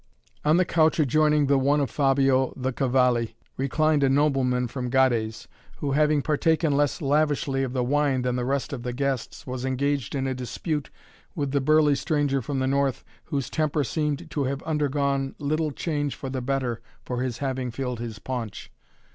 On 0.43 0.57
the 0.57 0.65
couch 0.65 0.99
adjoining 0.99 1.45
the 1.45 1.59
one 1.59 1.79
of 1.79 1.91
Fabio 1.91 2.45
of 2.53 2.63
the 2.63 2.73
Cavalli 2.73 3.35
reclined 3.55 4.01
a 4.01 4.09
nobleman 4.09 4.67
from 4.67 4.89
Gades, 4.89 5.47
who, 5.77 5.91
having 5.91 6.23
partaken 6.23 6.75
less 6.75 7.03
lavishly 7.03 7.61
of 7.61 7.73
the 7.73 7.83
wine 7.83 8.23
than 8.23 8.35
the 8.35 8.43
rest 8.43 8.73
of 8.73 8.81
the 8.81 8.93
guests, 8.93 9.45
was 9.45 9.63
engaged 9.63 10.15
in 10.15 10.25
a 10.25 10.33
dispute 10.33 10.89
with 11.35 11.51
the 11.51 11.61
burly 11.61 11.93
stranger 11.93 12.41
from 12.41 12.57
the 12.57 12.65
North, 12.65 13.03
whose 13.25 13.47
temper 13.47 13.83
seemed 13.83 14.31
to 14.31 14.45
have 14.45 14.63
undergone 14.63 15.35
little 15.37 15.69
change 15.69 16.15
for 16.15 16.31
the 16.31 16.41
better 16.41 16.81
for 17.05 17.21
his 17.21 17.37
having 17.37 17.69
filled 17.69 17.99
his 17.99 18.17
paunch. 18.17 18.71